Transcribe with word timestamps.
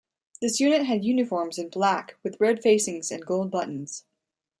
This 0.41 0.59
unit 0.59 0.87
had 0.87 1.03
uniforms 1.05 1.59
in 1.59 1.69
black 1.69 2.15
with 2.23 2.39
red 2.41 2.63
facings 2.63 3.11
and 3.11 3.23
gold 3.23 3.51
buttons. 3.51 4.03